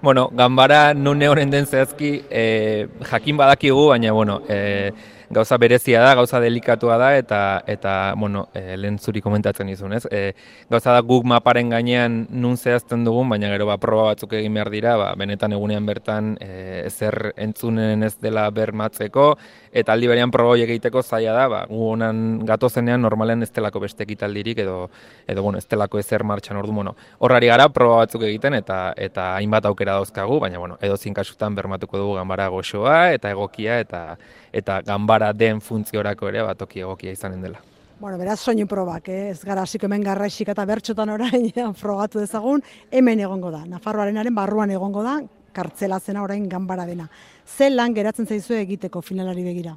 [0.02, 4.92] Bueno, Ganbara non egonen den zehazki e, jakin badakigu, baina bueno, e,
[5.34, 10.04] gauza berezia da, gauza delikatua da eta eta bueno, e, lehen zuri komentatzen dizun, ez?
[10.10, 10.32] E,
[10.70, 14.70] gauza da guk maparen gainean nun zehazten dugun, baina gero ba proba batzuk egin behar
[14.70, 19.34] dira, ba, benetan egunean bertan e, ezer entzunen ez dela bermatzeko
[19.74, 24.06] eta aldi berean proba egiteko zaila da, ba, gu honan gatozenean normalen ez delako beste
[24.06, 24.88] ekitaldirik edo
[25.26, 26.94] edo bueno, ez delako ezer martxan ordu bueno.
[27.18, 31.98] Horrari gara proba batzuk egiten eta eta hainbat aukera dauzkagu, baina bueno, edo kasutan bermatuko
[31.98, 34.16] dugu ganbara goxoa eta egokia eta
[34.54, 37.62] eta ganbara den funtziorako ere batoki egokia izanen dela.
[37.98, 39.30] Bueno, beraz soinu probak, eh?
[39.30, 41.50] ez gara hasiko hemen garraixik eta bertxotan orain
[41.82, 43.64] frogatu dezagun, hemen egongo da.
[43.70, 45.20] Nafarroarenaren barruan egongo da,
[45.54, 47.08] kartzela zena orain ganbara dena.
[47.46, 49.76] Ze lan geratzen zaizu egiteko finalari begira?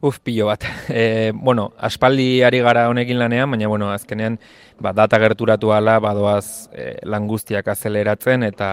[0.00, 0.64] Uf, pilo bat.
[0.88, 4.38] E, bueno, aspaldi ari gara honekin lanean, baina bueno, azkenean
[4.80, 8.70] ba, data gerturatu ala badoaz e, lan guztiak azeleratzen eta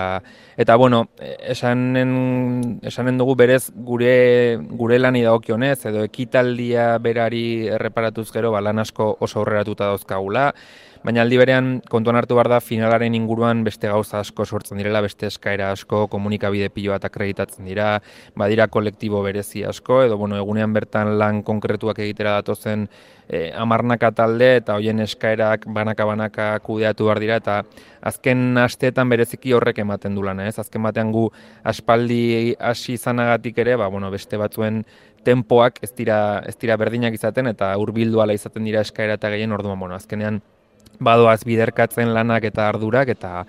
[0.57, 8.51] eta bueno, esanen, esanen dugu berez gure gure lani dagokionez edo ekitaldia berari erreparatuz gero
[8.55, 10.53] ba, lan asko oso aurreratuta dauzkagula.
[11.05, 15.27] Baina aldi berean kontuan hartu behar da finalaren inguruan beste gauza asko sortzen direla, beste
[15.27, 17.97] eskaera asko, komunikabide pilo bat akreditatzen dira,
[18.35, 22.87] badira kolektibo berezi asko, edo bueno, egunean bertan lan konkretuak egitera datozen
[23.27, 27.61] e, amarnaka talde eta hoien eskaerak banaka-banaka kudeatu behar dira, eta
[28.01, 30.57] azken asteetan bereziki horrek ematen du lan, ez?
[30.59, 31.27] Azken batean gu
[31.67, 34.83] aspaldi hasi izanagatik ere, ba, bueno, beste batzuen
[35.27, 39.51] tempoak ez dira, ez dira berdinak izaten eta hurbildu ala izaten dira eskaera eta gehien
[39.51, 40.41] orduan, bueno, azkenean
[40.99, 43.45] badoaz biderkatzen lanak eta ardurak eta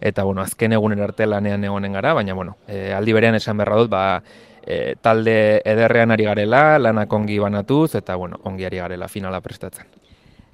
[0.00, 3.80] eta bueno, azken egunen arte lanean egonen gara, baina bueno, e, aldi berean esan berra
[3.80, 4.22] dut, ba,
[4.62, 9.86] e, talde ederrean ari garela, lanak ongi banatuz, eta bueno, ongi ari garela finala prestatzen.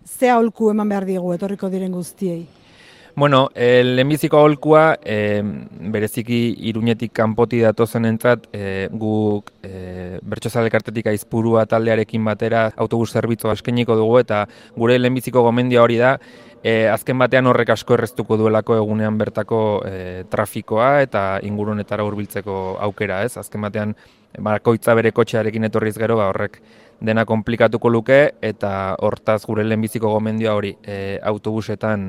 [0.04, 2.46] Ze aholku eman behar diegu etorriko diren guztiei?
[3.16, 5.40] Bueno, e, lehenbiziko aholkua, e,
[5.94, 13.52] bereziki iruñetik kanpoti datozen entzat, e, guk e, bertxozale kartetik aizpurua taldearekin batera autobus zerbitzu
[13.52, 16.18] askeniko dugu, eta gure lehenbiziko gomendia hori da,
[16.64, 19.96] E, azken batean horrek asko erreztuko duelako egunean bertako e,
[20.32, 22.54] trafikoa eta ingurunetara hurbiltzeko
[22.86, 23.34] aukera, ez?
[23.36, 23.92] Azken batean
[24.40, 26.56] bakoitza bere kotxearekin etorriz gero, ba, horrek
[27.04, 28.70] dena komplikatuko luke eta
[29.04, 32.08] hortaz gure lehenbiziko gomendioa hori e, autobusetan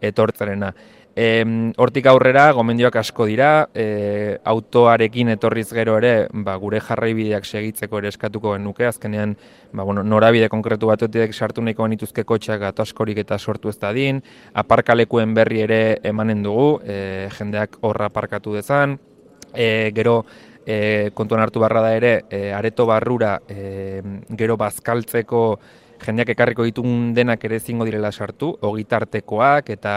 [0.00, 0.74] etortzarena.
[1.16, 1.42] E,
[1.76, 8.12] hortik aurrera, gomendioak asko dira, e, autoarekin etorriz gero ere, ba, gure jarraibideak segitzeko ere
[8.12, 9.34] eskatuko genuke, azkenean
[9.72, 14.22] ba, bueno, norabide konkretu batetik sartu nahiko genituzke kotxeak askorik eta sortu ez da din,
[14.54, 18.96] aparkalekuen berri ere emanen dugu, e, jendeak horra aparkatu dezan,
[19.52, 20.24] e, gero
[20.64, 24.00] e, kontuan hartu barra da ere, e, areto barrura e,
[24.38, 25.42] gero bazkaltzeko
[26.04, 29.94] jendeak ekarriko ditun denak ere zingo direla sartu, ogitartekoak eta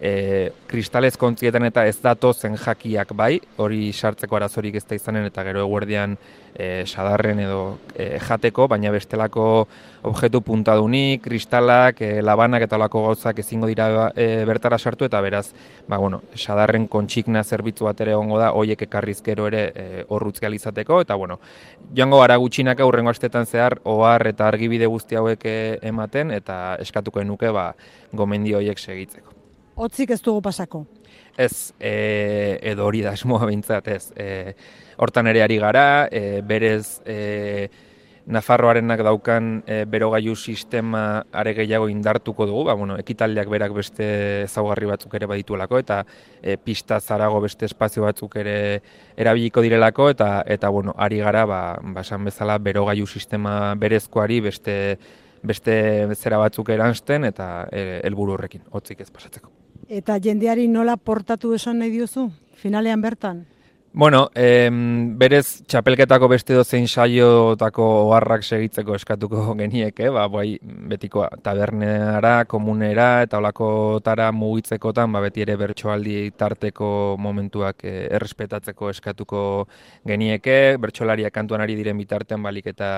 [0.00, 5.44] e, kristalez kontzietan eta ez datozen jakiak bai, hori sartzeko arazorik ez da izanen eta
[5.48, 6.16] gero eguerdian
[6.58, 9.68] e, sadarren edo e, jateko, baina bestelako
[10.08, 15.46] objektu puntadunik, kristalak, e, labanak eta olako gauzak ezingo dira e, bertara sartu eta beraz,
[15.86, 20.42] ba, bueno, sadarren kontxikna zerbitzu bat ere ongo da, hoiek ekarriz gero ere e, horrutz
[20.42, 21.38] izateko, eta bueno,
[21.94, 25.44] joango gara gutxinaka urrengo astetan zehar, ohar eta argibide guzti hauek
[25.82, 27.74] ematen, eta eskatuko enuke, ba,
[28.12, 29.32] gomendi horiek segitzeko.
[29.78, 30.86] Otzik ez dugu pasako.
[31.38, 34.08] Ez, e, edo hori da esmoa bintzat, ez.
[34.18, 34.54] E,
[34.98, 37.68] hortan ere ari gara, e, berez e,
[38.28, 44.08] Nafarroarenak daukan e, berogailu sistema are gehiago indartuko dugu, ba, bueno, ekitaldiak berak beste
[44.42, 46.02] ezaugarri batzuk ere badituelako, eta
[46.42, 48.56] e, pista zarago beste espazio batzuk ere
[49.16, 51.60] erabiliko direlako, eta eta bueno, ari gara, ba,
[51.96, 54.76] basan bezala, berogailu sistema berezkoari beste
[55.40, 55.78] beste
[56.18, 59.57] zera batzuk eransten eta e, helburu horrekin, hotzik ez pasatzeko.
[59.88, 62.26] Eta jendeari nola portatu esan nahi diozu,
[62.60, 63.46] finalean bertan?
[63.98, 72.44] Bueno, em, berez txapelketako beste dozein saiotako oharrak segitzeko eskatuko genieke, ba, bai, betiko tabernera,
[72.46, 73.70] komunera eta olako
[74.06, 79.42] tara mugitzekotan, ba, beti ere bertsoaldi tarteko momentuak e, errespetatzeko eskatuko
[80.06, 82.92] genieke, bertsolariak kantuan ari diren bitartean balik eta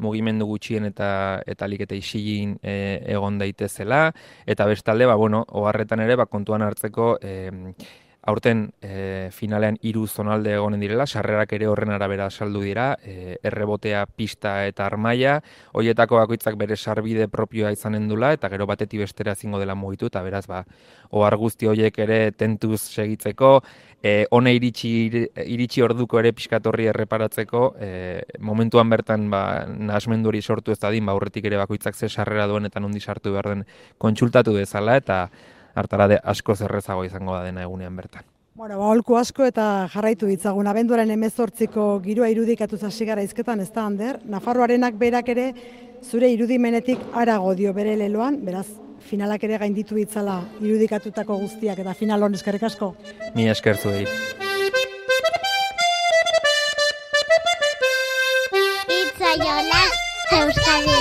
[0.00, 1.10] mugimendu gutxien eta
[1.44, 4.06] eta lik eta isilin e, egon daitezela,
[4.48, 7.36] eta bestalde, ba, bueno, oharretan ere, ba, kontuan hartzeko, e,
[8.26, 14.02] aurten e, finalean hiru zonalde egonen direla, sarrerak ere horren arabera saldu dira, e, errebotea,
[14.06, 15.38] pista eta armaia,
[15.72, 20.24] hoietako bakoitzak bere sarbide propioa izanen dula, eta gero batetik bestera zingo dela mugitu, eta
[20.26, 20.64] beraz, ba,
[21.14, 23.60] ohar guzti horiek ere tentuz segitzeko,
[24.02, 24.92] e, hone iritsi,
[25.46, 27.90] iritsi orduko ere piskatorri erreparatzeko, e,
[28.40, 32.66] momentuan bertan ba, nasmendu sortu ez da din, ba, aurretik ere bakoitzak ze sarrera duen
[32.66, 33.64] eta nondi sartu behar den
[33.98, 35.28] kontsultatu dezala, eta
[35.76, 38.24] hartara de asko zerrezago izango da dena egunean bertan.
[38.56, 43.84] Bueno, ba, asko eta jarraitu ditzagun abenduaren emezortziko giroa irudikatu hasi gara izketan, ez da,
[43.84, 44.18] Ander?
[44.24, 45.52] Nafarroarenak berak ere
[46.02, 48.66] zure irudimenetik arago dio bere leloan, beraz,
[49.10, 52.94] finalak ere gainditu ditzala irudikatutako guztiak eta final hon eskerrik asko.
[53.34, 54.08] Mi eskertu egin.
[59.02, 59.82] Itzaiola,
[60.40, 60.96] Euskadi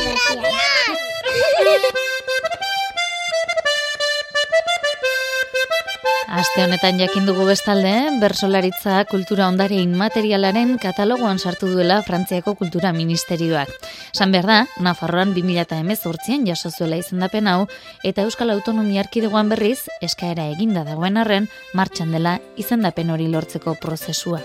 [6.56, 7.92] Aste honetan jakin dugu bestalde,
[8.22, 13.76] bersolaritza kultura ondare inmaterialaren katalogoan sartu duela Frantziako Kultura Ministerioak.
[14.16, 17.68] San behar da, Nafarroan 2018an jaso zuela izendapen hau,
[18.08, 24.40] eta Euskal Autonomia Arkidegoan berriz, eskaera eginda dagoen arren, martxan dela izendapen hori lortzeko prozesua.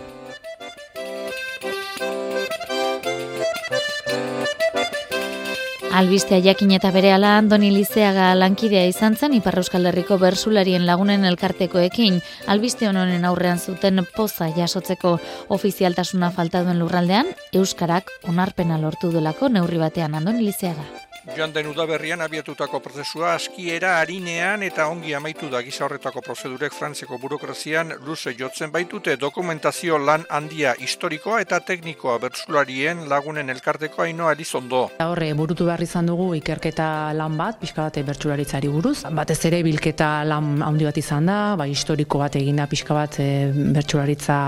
[5.90, 11.26] Albistea jakin eta bere ala Andoni Lizeaga lankidea izan zen Ipar Euskal Herriko bersularien lagunen
[11.26, 12.20] elkartekoekin.
[12.46, 15.16] Albiste honen aurrean zuten poza jasotzeko
[15.58, 21.09] ofizialtasuna falta duen lurraldean, Euskarak onarpena lortu delako neurri batean Andoni Lizeaga.
[21.20, 27.18] Joan den udaberrian abiatutako prozesua askiera harinean eta ongi amaitu da gisa horretako prozedurek Frantziako
[27.20, 34.86] burokrazian luze jotzen baitute dokumentazio lan handia historikoa eta teknikoa bertsularien lagunen elkarteko hainoa elizondo.
[35.04, 38.96] Horre, burutu behar izan dugu ikerketa lan bat, pixka bat bertsularitzari buruz.
[39.04, 43.30] Batez ere bilketa lan handi bat izan da, bai historiko bat eginda pixka bat e,
[43.76, 44.40] bertsularitza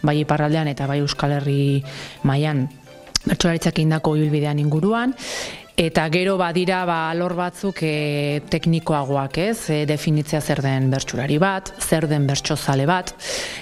[0.00, 1.84] bai iparraldean eta bai Euskal Herri
[2.24, 2.64] mailan
[3.28, 5.12] bertsolaritzak indako ibilbidean inguruan,
[5.78, 9.70] Eta gero badira ba alor batzuk e, teknikoagoak, ez?
[9.70, 13.14] E, definitzea zer den bertsulari bat, zer den bertsozale bat,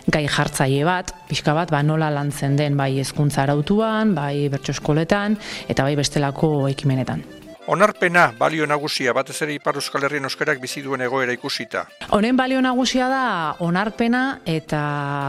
[0.08, 5.36] gai jartzaile bat, pixka bat ba nola lantzen den bai hezkuntza arautuan, bai bertso eskoletan
[5.68, 7.45] eta bai bestelako ekimenetan.
[7.66, 11.82] Onarpena balio nagusia batez ere Ipar Euskal Herrien euskerak bizi duen egoera ikusita.
[12.14, 13.22] Honen balio nagusia da
[13.66, 14.82] onarpena eta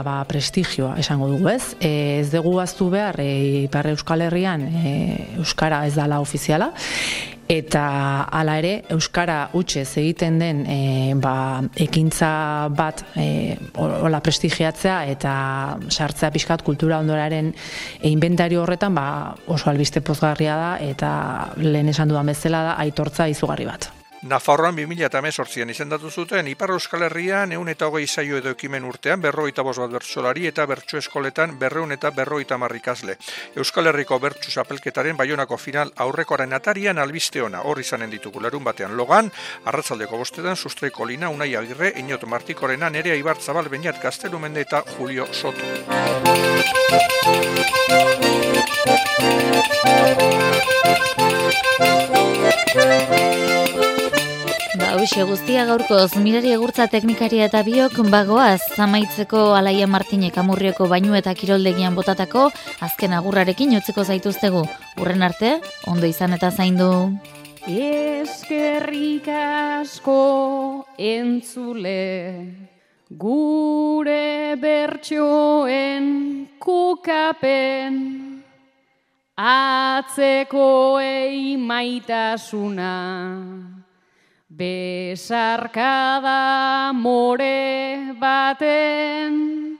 [0.05, 1.73] ba, prestigioa esango dugu, ez?
[1.81, 3.31] E, ez dugu aztu behar e,
[3.63, 4.93] Ipar Euskal Herrian e,
[5.41, 6.69] euskara ez dala ofiziala
[7.47, 10.79] eta hala ere euskara utxez egiten den e,
[11.15, 12.31] ba, ekintza
[12.75, 15.33] bat e, hola prestigiatzea eta
[15.87, 19.07] sartzea pixkat kultura ondoraren e, inventario horretan ba,
[19.47, 21.11] oso albiste pozgarria da eta
[21.63, 23.91] lehen esan dudan bezala da aitortza izugarri bat.
[24.27, 29.63] Nafarroan 2018an izendatu zuten Ipar Euskal Herrian eun eta hogei zaio edo ekimen urtean berroita
[29.63, 33.15] bost bat bertsolari eta bertsu eskoletan berreun eta berroita marrikazle.
[33.55, 38.97] Euskal Herriko bertsu zapelketaren baionako final aurrekoaren atarian albiste ona hor izanen ditugu larun batean
[38.97, 39.31] logan,
[39.63, 45.31] arratzaldeko bostetan sustreiko lina unai agirre, inot martikorena nerea Ibar Zabal Beñat Gaztelumende eta Julio
[45.31, 45.63] Soto.
[54.77, 61.15] Ba, hoxe guztia gaurkoz, mirari egurtza teknikaria eta biok bagoaz, zamaitzeko Alaia Martinek amurrioko bainu
[61.17, 62.43] eta kiroldegian botatako,
[62.85, 64.61] azken agurrarekin jotzeko zaituztegu.
[65.01, 65.55] Urren arte,
[65.89, 66.89] ondo izan eta zaindu.
[67.65, 71.97] Eskerrik asko entzule,
[73.09, 76.05] gure bertsoen
[76.61, 77.97] kukapen,
[79.33, 80.69] atzeko
[81.65, 82.93] maitasuna.
[84.57, 86.41] Besarkada
[86.89, 89.77] more baten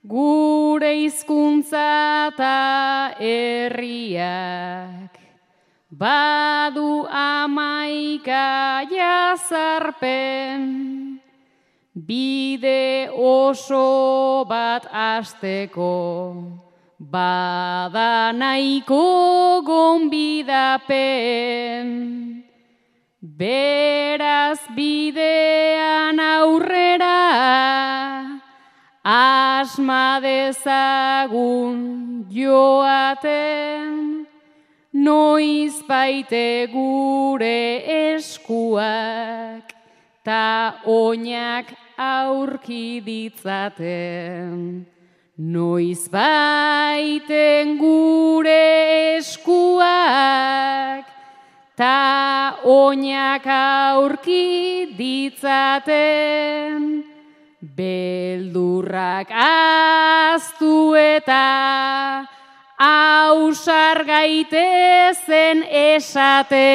[0.00, 5.12] gure hizkuntza ta herriak.
[5.92, 10.62] Badu amaika jazarpen
[11.92, 15.92] bide oso bat asteko
[16.98, 20.86] bada nahiko gonbidapen
[23.36, 27.20] Beraz bidean aurrera
[29.04, 31.76] asma dezagun
[32.32, 34.24] joaten
[34.94, 37.84] noiz baite gure
[38.14, 39.68] eskuak
[40.24, 44.86] ta oinak aurki ditzaten.
[45.36, 48.64] Noiz baiten gure
[49.20, 51.04] eskuak
[51.76, 56.80] ta oinak aurki ditzaten
[57.76, 61.44] beldurrak aztu eta
[62.80, 66.72] ausar gaitezen esate.